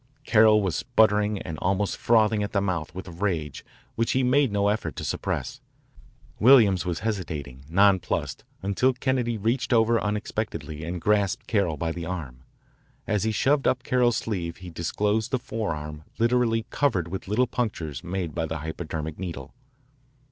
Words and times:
Carroll 0.25 0.63
was 0.63 0.75
sputtering 0.77 1.39
and 1.43 1.59
almost 1.59 1.95
frothing 1.95 2.41
at 2.41 2.53
the 2.53 2.59
mouth 2.59 2.91
with 2.95 3.21
rage 3.21 3.63
which 3.93 4.13
he 4.13 4.23
made 4.23 4.51
no 4.51 4.67
effort 4.67 4.95
to 4.95 5.03
suppress. 5.03 5.61
Williams 6.39 6.87
was 6.87 7.01
hesitating, 7.01 7.65
nonplussed, 7.69 8.43
until 8.63 8.93
Kennedy 8.93 9.37
reached 9.37 9.71
over 9.71 10.01
unexpectedly 10.01 10.83
and 10.83 11.01
grasped 11.01 11.45
Carroll 11.45 11.77
by 11.77 11.91
the 11.91 12.07
arm. 12.07 12.41
As 13.05 13.25
he 13.25 13.31
shoved 13.31 13.67
up 13.67 13.83
Carroll's 13.83 14.17
sleeve 14.17 14.57
he 14.57 14.71
disclosed 14.71 15.29
the 15.29 15.37
forearm 15.37 16.01
literally 16.17 16.65
covered 16.71 17.07
with 17.07 17.27
little 17.27 17.45
punctures 17.45 18.03
made 18.03 18.33
by 18.33 18.47
the 18.47 18.57
hypodermic 18.57 19.19
needle. 19.19 19.53